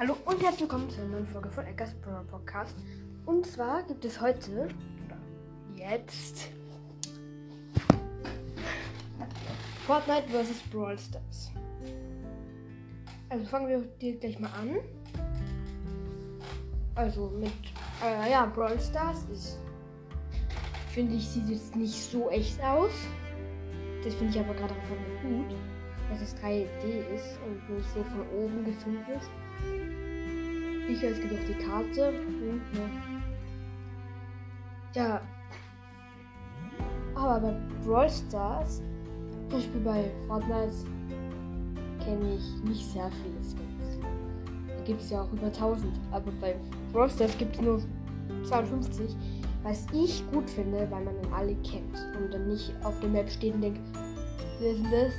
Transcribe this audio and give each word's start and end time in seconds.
Hallo 0.00 0.16
und 0.24 0.42
herzlich 0.42 0.62
willkommen 0.62 0.88
zu 0.88 1.02
einer 1.02 1.10
neuen 1.10 1.26
Folge 1.26 1.50
von 1.50 1.66
Eckers 1.66 1.92
Brawl 2.00 2.24
Podcast. 2.24 2.74
Und 3.26 3.44
zwar 3.44 3.82
gibt 3.82 4.02
es 4.06 4.18
heute, 4.18 4.70
oder 5.04 5.18
jetzt, 5.76 6.48
Fortnite 9.86 10.26
vs. 10.28 10.62
Brawl 10.72 10.98
Stars. 10.98 11.52
Also 13.28 13.44
fangen 13.44 13.68
wir 13.68 13.80
direkt 14.00 14.22
gleich 14.22 14.38
mal 14.38 14.50
an. 14.58 14.78
Also 16.94 17.28
mit, 17.38 17.52
äh, 18.02 18.30
ja, 18.30 18.46
Brawl 18.46 18.80
Stars 18.80 19.26
ist, 19.30 19.58
finde 20.94 21.16
ich, 21.16 21.28
sieht 21.28 21.46
jetzt 21.50 21.76
nicht 21.76 21.92
so 22.10 22.30
echt 22.30 22.58
aus. 22.62 22.92
Das 24.02 24.14
finde 24.14 24.32
ich 24.32 24.40
aber 24.40 24.54
gerade 24.54 24.72
auch 24.72 25.22
gut, 25.22 25.54
dass 26.08 26.22
es 26.22 26.34
3D 26.36 27.14
ist 27.14 27.38
und 27.44 27.76
nicht 27.76 27.90
so 27.92 28.02
von 28.02 28.26
oben 28.30 28.64
gefilmt 28.64 29.06
ist. 29.10 29.28
Ich 30.88 31.02
es 31.02 31.20
gibt 31.20 31.32
auch 31.32 31.46
die 31.46 31.64
Karte. 31.64 32.12
Hm, 32.12 32.60
ja. 34.94 35.02
ja. 35.02 35.20
Aber 37.14 37.40
bei 37.40 37.54
Brawl 37.84 38.08
Stars, 38.08 38.82
zum 39.48 39.58
Beispiel 39.58 39.80
bei 39.80 40.10
Fortnite, 40.26 40.74
kenne 42.02 42.34
ich 42.34 42.64
nicht 42.64 42.84
sehr 42.86 43.10
viele 43.22 43.36
Skins. 43.42 44.00
Da 44.68 44.84
gibt 44.84 45.00
es 45.00 45.10
ja 45.10 45.22
auch 45.22 45.32
über 45.32 45.46
1000. 45.46 45.92
Aber 46.10 46.32
bei 46.40 46.56
Brawl 46.92 47.10
Stars 47.10 47.36
gibt 47.38 47.56
es 47.56 47.62
nur 47.62 47.80
52. 48.44 49.16
Was 49.62 49.86
ich 49.92 50.24
gut 50.32 50.48
finde, 50.48 50.90
weil 50.90 51.04
man 51.04 51.14
dann 51.22 51.32
alle 51.34 51.54
kennt 51.56 51.94
und 52.18 52.32
dann 52.32 52.48
nicht 52.48 52.72
auf 52.82 52.98
der 53.00 53.10
Map 53.10 53.30
steht 53.30 53.54
und 53.54 53.60
denkt, 53.60 53.80
wer 54.58 54.72
ist 54.72 54.82
denn 54.82 54.90
das? 54.90 55.12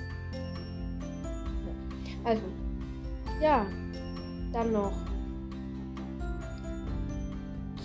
Also, 2.24 2.42
ja, 3.40 3.66
dann 4.52 4.72
noch 4.72 4.94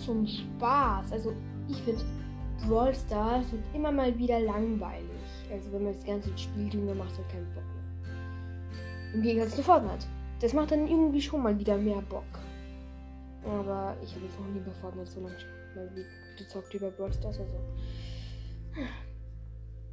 zum 0.04 0.26
Spaß. 0.26 1.12
Also 1.12 1.32
ich 1.68 1.80
finde 1.82 2.02
Brawl 2.66 2.94
Stars 2.94 3.50
wird 3.52 3.62
immer 3.74 3.92
mal 3.92 4.16
wieder 4.18 4.40
langweilig. 4.40 5.10
Also 5.50 5.72
wenn 5.72 5.84
man 5.84 5.92
das 5.92 6.04
ganze 6.04 6.36
Spiel 6.36 6.70
dann 6.70 6.98
macht 6.98 7.12
es 7.12 7.18
halt 7.18 7.28
keinen 7.28 7.54
Bock 7.54 7.64
mehr. 7.64 9.14
Im 9.14 9.22
Gegensatz 9.22 9.56
zu 9.56 9.62
Fortnite. 9.62 10.06
Das 10.40 10.52
macht 10.52 10.70
dann 10.70 10.86
irgendwie 10.86 11.20
schon 11.20 11.42
mal 11.42 11.58
wieder 11.58 11.76
mehr 11.76 12.02
Bock. 12.02 12.24
Aber 13.44 13.96
ich 14.02 14.14
habe 14.14 14.24
jetzt 14.24 14.38
noch 14.38 14.48
nie 14.48 14.60
bei 14.60 14.72
Fortnite 14.80 15.10
so 15.10 15.20
lange 15.20 15.36
mal 15.74 15.90
gezockt 16.36 16.74
über 16.74 16.90
Brawl 16.90 17.12
Stars. 17.12 17.38
Also. 17.38 17.58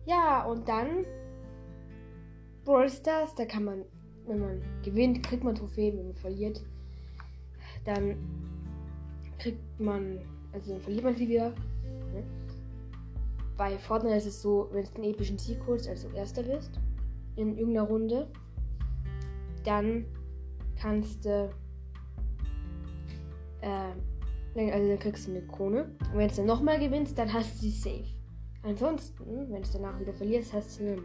Ja, 0.06 0.44
und 0.46 0.68
dann 0.68 1.06
Brawl 2.66 2.90
Stars, 2.90 3.36
da 3.36 3.46
kann 3.46 3.64
man, 3.64 3.86
wenn 4.28 4.40
man 4.40 4.62
gewinnt, 4.84 5.24
kriegt 5.24 5.44
man 5.44 5.56
Trophäen, 5.56 5.98
wenn 5.98 6.08
man 6.08 6.16
verliert, 6.16 6.62
dann 7.86 8.18
kriegt 9.40 9.80
man, 9.80 10.20
also 10.52 10.74
dann 10.74 10.82
verliert 10.82 11.04
man 11.04 11.16
sie 11.16 11.28
wieder. 11.28 11.50
Ne? 11.50 12.24
Bei 13.58 13.78
Fortnite 13.78 14.16
ist 14.16 14.26
es 14.26 14.42
so, 14.42 14.70
wenn 14.72 14.86
du 14.86 14.96
einen 14.96 15.04
epischen 15.06 15.38
Sieg 15.38 15.60
holst, 15.68 15.88
also 15.88 16.10
erster 16.10 16.46
wirst, 16.48 16.80
in 17.36 17.58
irgendeiner 17.58 17.88
Runde, 17.88 18.28
dann 19.64 20.06
kannst 20.80 21.26
du, 21.26 21.50
äh, 23.62 24.72
also 24.72 24.90
dann 24.90 25.00
kriegst 25.00 25.28
du 25.28 25.32
eine 25.32 25.42
Krone. 25.48 25.84
Und 26.12 26.18
wenn 26.18 26.30
du 26.30 26.36
dann 26.36 26.46
nochmal 26.46 26.80
gewinnst, 26.80 27.18
dann 27.18 27.32
hast 27.32 27.56
du 27.56 27.60
sie 27.60 27.72
safe. 27.72 28.06
Ansonsten, 28.64 29.52
wenn 29.52 29.62
du 29.62 29.70
danach 29.74 30.00
wieder 30.00 30.14
verlierst, 30.14 30.54
hast 30.54 30.80
du 30.80 30.84
sie 30.84 30.90
nimmer. 30.90 31.04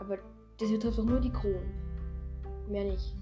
Aber 0.00 0.18
das 0.58 0.70
betrifft 0.70 0.98
doch 0.98 1.04
nur 1.04 1.20
die 1.20 1.30
Kronen. 1.30 1.87
Mehr 2.68 2.84
nicht. 2.84 3.14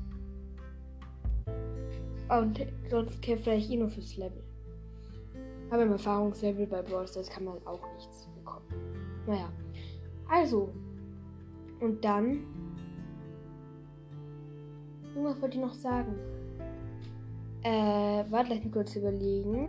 Und 2.29 2.67
sonst 2.91 3.23
kämpft 3.23 3.45
vielleicht 3.45 3.71
eh 3.71 3.77
nur 3.77 3.89
fürs 3.89 4.17
Level. 4.17 4.43
Aber 5.71 5.83
im 5.83 5.93
Erfahrungslevel 5.93 6.67
bei 6.67 6.83
Brawl 6.83 7.07
Stars 7.07 7.31
kann 7.31 7.45
man 7.45 7.59
auch 7.67 7.81
nichts 7.95 8.29
bekommen. 8.37 8.67
Naja. 9.27 9.53
Also. 10.29 10.73
Und 11.81 12.05
dann. 12.05 12.45
Irgendwas 15.15 15.41
wollte 15.41 15.57
ich 15.57 15.63
noch 15.63 15.75
sagen. 15.75 16.15
Äh, 17.63 18.25
warte, 18.31 18.55
lass 18.55 18.65
mich 18.65 18.73
kurz 18.73 18.97
überlegen. 18.97 19.69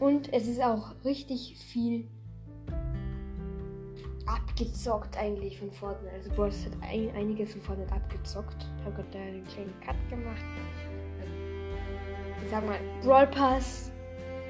Und 0.00 0.32
es 0.32 0.48
ist 0.48 0.60
auch 0.62 0.94
richtig 1.04 1.56
viel 1.56 2.08
abgezockt 4.26 5.16
eigentlich 5.16 5.58
von 5.58 5.70
Fortnite. 5.70 6.14
Also 6.14 6.32
Stars 6.32 6.66
hat 6.66 6.72
ein, 6.82 7.10
einiges 7.14 7.52
von 7.52 7.62
Fortnite 7.62 7.92
abgezockt. 7.92 8.66
Ich 8.78 8.84
habe 8.84 9.02
gerade 9.02 9.18
einen 9.18 9.44
kleinen 9.44 9.74
Cut 9.80 9.96
gemacht 10.08 10.44
ich 12.42 12.50
sag 12.50 12.66
mal, 12.66 12.78
Brawl 13.02 13.26
Pass. 13.28 13.90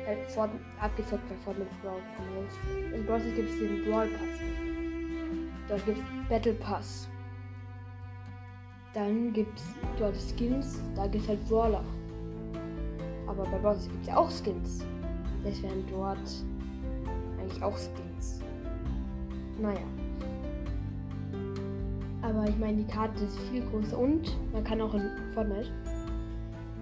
Äh, 0.06 0.16
Fort, 0.28 0.50
abgezockt 0.80 1.28
bei 1.28 1.36
Fortnite 1.36 1.70
Brawl 1.82 2.00
Pass. 2.16 2.94
In 2.94 3.04
Stars 3.04 3.22
gibt 3.36 3.50
es 3.50 3.58
den 3.58 3.84
Brawl 3.84 4.08
Pass. 4.08 4.40
Dort 5.68 5.86
gibt 5.86 5.98
es 5.98 6.28
Battle 6.28 6.54
Pass. 6.54 7.08
Dann 8.94 9.32
gibt 9.32 9.58
es 9.58 9.64
dort 9.98 10.16
Skins, 10.16 10.80
da 10.94 11.06
gibt 11.06 11.24
es 11.24 11.28
halt 11.28 11.48
Brawler. 11.48 11.84
Aber 13.26 13.44
bei 13.44 13.58
Brawl 13.58 13.76
gibt 13.76 14.02
es 14.02 14.08
ja 14.08 14.16
auch 14.16 14.30
Skins. 14.30 14.84
Das 15.44 15.62
wären 15.62 15.84
dort 15.90 16.18
eigentlich 17.38 17.62
auch 17.62 17.76
Skins. 17.76 18.11
Naja. 19.62 19.80
Aber 22.20 22.48
ich 22.48 22.58
meine, 22.58 22.78
die 22.78 22.92
Karte 22.92 23.24
ist 23.24 23.38
viel 23.50 23.62
größer 23.62 23.98
und 23.98 24.36
man 24.52 24.62
kann 24.64 24.80
auch 24.80 24.92
in 24.94 25.02
Fortnite 25.34 25.70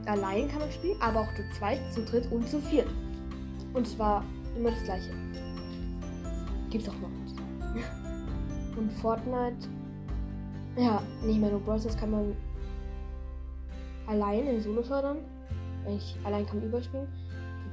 allein 0.07 0.49
kann 0.49 0.61
man 0.61 0.71
spielen, 0.71 1.01
aber 1.01 1.21
auch 1.21 1.35
zu 1.35 1.43
zweit, 1.59 1.81
zu 1.93 2.05
dritt 2.05 2.31
und 2.33 2.49
zu 2.49 2.61
viert. 2.61 2.89
Und 3.73 3.87
zwar 3.87 4.25
immer 4.57 4.71
das 4.71 4.83
gleiche. 4.83 5.11
Gibt's 6.71 6.89
auch 6.89 6.95
noch 6.95 7.11
was. 7.25 7.33
Und 8.77 8.93
Fortnite. 8.93 9.69
Ja, 10.77 11.03
nicht 11.25 11.41
mehr 11.41 11.51
nur 11.51 11.61
Bros. 11.61 11.83
Das 11.83 11.97
kann 11.97 12.11
man 12.11 12.37
allein 14.07 14.47
in 14.47 14.61
Solo 14.61 14.83
fördern. 14.83 15.19
Ich, 15.89 16.17
allein 16.25 16.47
kann 16.47 16.59
man 16.59 16.69
überspielen. 16.69 17.09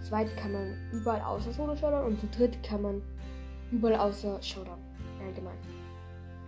Zu 0.01 0.09
zweit 0.09 0.35
kann 0.37 0.51
man 0.51 0.75
überall 0.91 1.21
außer 1.21 1.51
Solo 1.51 1.75
fördern 1.75 2.05
und 2.05 2.19
zu 2.19 2.27
dritt 2.27 2.61
kann 2.63 2.81
man 2.81 3.01
überall 3.71 3.95
außer 3.95 4.41
Showdown. 4.41 4.86
Allgemein. 5.37 5.57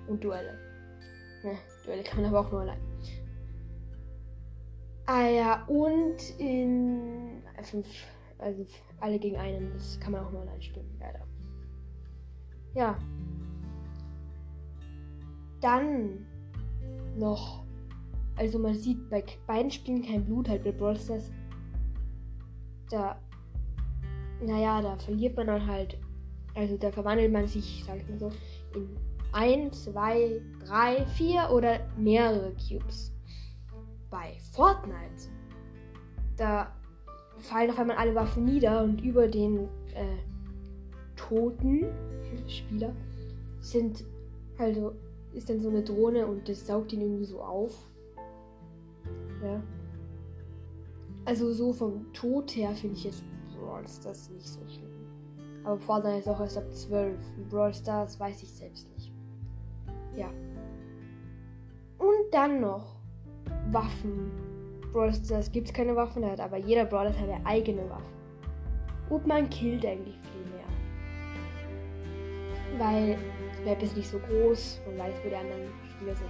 Und 0.07 0.23
Duelle. 0.23 0.57
Ja, 1.43 1.51
Duelle 1.85 2.03
kann 2.03 2.21
man 2.21 2.33
aber 2.33 2.39
auch 2.39 2.51
nur 2.51 2.61
allein. 2.61 2.79
Ah 5.05 5.27
ja, 5.27 5.65
und 5.67 6.17
in 6.39 7.41
fünf, 7.63 7.87
also 8.37 8.65
alle 8.99 9.19
gegen 9.19 9.37
einen, 9.37 9.71
das 9.73 9.99
kann 9.99 10.11
man 10.11 10.23
auch 10.23 10.31
mal 10.31 10.41
allein 10.41 10.61
spielen, 10.61 10.89
leider. 10.99 11.21
Ja. 12.75 12.97
Dann 15.61 16.25
noch, 17.17 17.63
also 18.35 18.59
man 18.59 18.75
sieht 18.75 19.09
bei 19.09 19.23
beiden 19.47 19.71
Spielen 19.71 20.03
kein 20.03 20.25
Blut, 20.25 20.47
halt 20.47 20.63
bei 20.63 20.71
Brawl 20.71 20.95
Stars. 20.95 21.31
Da, 22.89 23.19
naja, 24.41 24.81
da 24.81 24.95
verliert 24.97 25.35
man 25.35 25.47
dann 25.47 25.65
halt, 25.65 25.97
also 26.55 26.77
da 26.77 26.91
verwandelt 26.91 27.31
man 27.31 27.47
sich, 27.47 27.83
sag 27.85 27.97
ich 27.97 28.07
mal 28.07 28.19
so, 28.19 28.31
in 28.75 28.89
ein, 29.31 29.71
zwei, 29.71 30.41
drei, 30.65 31.05
vier 31.05 31.49
oder 31.51 31.79
mehrere 31.97 32.53
Cubes 32.53 33.13
bei 34.09 34.33
Fortnite, 34.53 35.29
da 36.37 36.75
fallen 37.37 37.69
auf 37.69 37.79
einmal 37.79 37.97
alle 37.97 38.15
Waffen 38.15 38.45
nieder 38.45 38.83
und 38.83 39.01
über 39.01 39.27
den 39.27 39.67
äh, 39.93 40.17
toten 41.15 41.85
Spieler 42.47 42.93
sind 43.61 44.03
also 44.59 44.93
ist 45.33 45.49
dann 45.49 45.61
so 45.61 45.69
eine 45.69 45.81
Drohne 45.81 46.27
und 46.27 46.47
das 46.49 46.67
saugt 46.67 46.91
ihn 46.93 47.01
irgendwie 47.01 47.25
so 47.25 47.41
auf. 47.41 47.73
Ja. 49.41 49.63
Also 51.25 51.51
so 51.53 51.71
vom 51.71 52.11
Tod 52.13 52.55
her 52.55 52.71
finde 52.75 52.97
ich 52.97 53.05
jetzt 53.05 53.23
Brawl 53.55 53.87
Stars 53.87 54.29
nicht 54.29 54.47
so 54.47 54.59
schlimm. 54.67 54.98
Aber 55.63 55.77
Fortnite 55.77 56.19
ist 56.19 56.27
auch 56.27 56.39
erst 56.39 56.57
ab 56.57 56.71
12. 56.71 57.17
Brawl 57.49 57.73
Stars 57.73 58.19
weiß 58.19 58.43
ich 58.43 58.51
selbst 58.51 58.89
nicht. 58.95 59.11
Ja. 60.15 60.29
Und 61.97 62.31
dann 62.31 62.61
noch 62.61 62.95
Waffen. 63.71 64.31
Brawl 64.91 65.13
Stars 65.13 65.51
gibt 65.51 65.67
es 65.67 65.73
keine 65.73 65.95
Waffen, 65.95 66.25
hat 66.25 66.39
aber 66.39 66.57
jeder 66.57 66.85
Brawler 66.85 67.09
hat 67.09 67.17
eine 67.17 67.45
eigene 67.45 67.89
Waffe. 67.89 68.03
Und 69.09 69.27
man 69.27 69.49
killt 69.49 69.85
eigentlich 69.85 70.17
viel 70.17 70.45
mehr. 70.53 70.65
Weil 72.77 73.17
die 73.59 73.65
Map 73.65 73.81
ist 73.83 73.97
nicht 73.97 74.09
so 74.09 74.19
groß 74.19 74.81
und 74.87 74.97
weiß, 74.97 75.15
wo 75.23 75.29
die 75.29 75.35
anderen 75.35 75.67
Spieler 75.95 76.15
sind. 76.15 76.29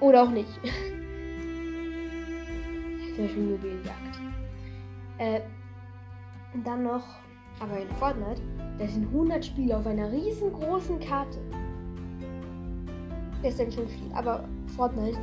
Oder 0.00 0.22
auch 0.22 0.30
nicht. 0.30 0.48
Zum 3.16 3.24
Beispiel 3.24 3.42
Mobiljagd. 3.42 4.20
Äh, 5.18 5.40
dann 6.64 6.84
noch, 6.84 7.04
aber 7.60 7.80
in 7.80 7.88
Fortnite, 7.96 8.40
da 8.78 8.86
sind 8.86 9.06
100 9.06 9.44
Spieler 9.44 9.78
auf 9.78 9.86
einer 9.86 10.10
riesengroßen 10.10 11.00
Karte. 11.00 11.38
Das 13.42 13.52
ist 13.52 13.60
dann 13.60 13.72
schon 13.72 13.88
viel. 13.88 14.12
Aber 14.14 14.44
Fortnite 14.76 15.18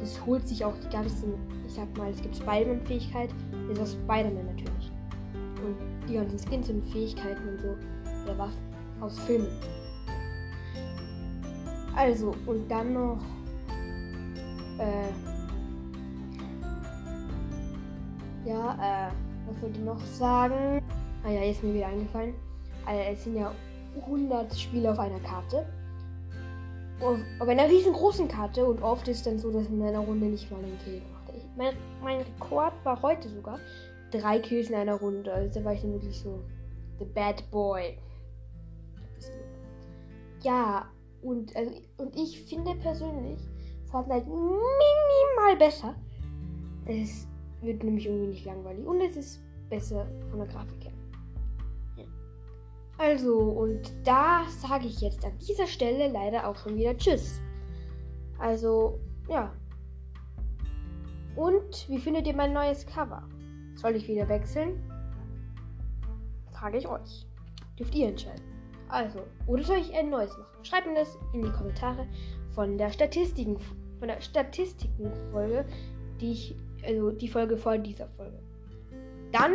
das 0.00 0.24
holt 0.24 0.48
sich 0.48 0.64
auch 0.64 0.74
die 0.78 0.88
ganzen, 0.88 1.34
ich 1.66 1.74
sag 1.74 1.96
mal, 1.96 2.10
es 2.10 2.20
gibt 2.22 2.36
Spider-Man-Fähigkeit, 2.36 3.30
das 3.68 3.78
ist 3.78 3.96
auch 3.96 4.00
Spider-Man 4.04 4.46
natürlich. 4.46 4.90
Und 5.62 5.76
die 6.08 6.14
ganzen 6.14 6.38
Skins 6.38 6.70
und 6.70 6.82
Fähigkeiten 6.88 7.48
und 7.48 7.60
so, 7.60 7.76
oder 8.24 8.38
Waffen 8.38 8.58
aus 9.00 9.18
Filmen. 9.20 9.48
Also, 11.94 12.34
und 12.46 12.70
dann 12.70 12.94
noch, 12.94 13.18
äh, 14.78 15.10
ja, 18.48 19.08
äh, 19.08 19.12
was 19.46 19.62
wollte 19.62 19.78
ich 19.78 19.84
noch 19.84 20.00
sagen? 20.00 20.82
Ah 21.30 21.32
ja, 21.32 21.42
jetzt 21.42 21.62
mir 21.62 21.74
wieder 21.74 21.86
eingefallen. 21.86 22.34
Also, 22.84 23.02
es 23.12 23.24
sind 23.24 23.36
ja 23.36 23.54
100 24.00 24.52
Spiele 24.52 24.90
auf 24.90 24.98
einer 24.98 25.20
Karte. 25.20 25.64
Auf, 27.00 27.48
einer 27.48 27.68
riesengroßen 27.68 28.26
Karte 28.26 28.64
und 28.66 28.82
oft 28.82 29.06
ist 29.06 29.24
dann 29.26 29.38
so, 29.38 29.52
dass 29.52 29.68
in 29.68 29.80
einer 29.80 30.00
Runde 30.00 30.26
nicht 30.26 30.50
mal 30.50 30.58
ein 30.58 30.78
Kill 30.84 31.00
gemacht 31.00 31.28
hat. 31.28 31.34
Mein, 31.56 31.74
mein 32.02 32.20
Rekord 32.22 32.72
war 32.82 33.00
heute 33.00 33.28
sogar 33.28 33.60
drei 34.10 34.40
Kills 34.40 34.70
in 34.70 34.74
einer 34.74 34.96
Runde. 34.96 35.32
Also 35.32 35.60
da 35.60 35.64
war 35.64 35.72
ich 35.72 35.82
dann 35.82 35.92
wirklich 35.92 36.18
so 36.18 36.40
the 36.98 37.04
bad 37.04 37.48
boy. 37.52 37.96
Ja, 40.42 40.90
und, 41.22 41.54
also, 41.54 41.70
und 41.98 42.16
ich 42.16 42.42
finde 42.42 42.74
persönlich 42.74 43.38
Fortnite 43.88 44.26
minimal 44.26 45.56
besser. 45.58 45.94
Es 46.86 47.28
wird 47.62 47.84
nämlich 47.84 48.06
irgendwie 48.06 48.28
nicht 48.28 48.44
langweilig 48.44 48.84
und 48.84 49.00
es 49.00 49.16
ist 49.16 49.40
besser 49.70 50.06
von 50.28 50.40
der 50.40 50.48
Grafik 50.48 50.84
her. 50.84 50.89
Also, 53.00 53.38
und 53.38 53.94
da 54.04 54.44
sage 54.50 54.86
ich 54.86 55.00
jetzt 55.00 55.24
an 55.24 55.32
dieser 55.38 55.66
Stelle 55.66 56.08
leider 56.08 56.46
auch 56.46 56.56
schon 56.56 56.76
wieder 56.76 56.94
Tschüss. 56.94 57.40
Also, 58.38 59.00
ja. 59.26 59.54
Und 61.34 61.88
wie 61.88 61.98
findet 61.98 62.26
ihr 62.26 62.36
mein 62.36 62.52
neues 62.52 62.84
Cover? 62.84 63.26
Soll 63.76 63.96
ich 63.96 64.06
wieder 64.06 64.28
wechseln? 64.28 64.82
Frage 66.52 66.76
ich 66.76 66.86
euch. 66.86 67.26
Dürft 67.78 67.94
ihr 67.94 68.08
entscheiden. 68.08 68.44
Also, 68.88 69.20
oder 69.46 69.62
soll 69.62 69.78
ich 69.78 69.94
ein 69.94 70.10
neues 70.10 70.36
machen? 70.36 70.62
Schreibt 70.62 70.86
mir 70.86 70.96
das 70.96 71.16
in 71.32 71.40
die 71.40 71.52
Kommentare 71.52 72.06
von 72.54 72.76
der 72.76 72.92
Statistiken, 72.92 73.56
von 73.98 74.08
der 74.08 74.20
Statistikenfolge, 74.20 75.64
die 76.20 76.32
ich, 76.32 76.54
also 76.84 77.12
die 77.12 77.28
Folge 77.28 77.56
vor 77.56 77.78
dieser 77.78 78.08
Folge. 78.08 78.42
Dann, 79.32 79.52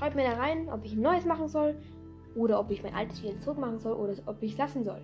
Schreibt 0.00 0.16
mir 0.16 0.24
da 0.24 0.38
rein, 0.38 0.70
ob 0.72 0.82
ich 0.82 0.94
ein 0.94 1.02
neues 1.02 1.26
machen 1.26 1.46
soll 1.46 1.76
oder 2.34 2.58
ob 2.58 2.70
ich 2.70 2.82
mein 2.82 2.94
altes 2.94 3.22
wieder 3.22 3.38
zurückmachen 3.38 3.78
soll 3.78 3.92
oder 3.92 4.14
ob 4.24 4.42
ich 4.42 4.52
es 4.52 4.58
lassen 4.58 4.82
soll. 4.82 5.02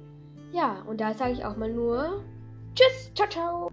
Ja, 0.53 0.85
und 0.89 1.03
da 1.03 1.13
sage 1.13 1.33
ich 1.33 1.45
auch 1.45 1.55
mal 1.59 1.71
nur 1.71 2.25
Tschüss, 2.75 3.13
ciao, 3.15 3.29
ciao. 3.29 3.71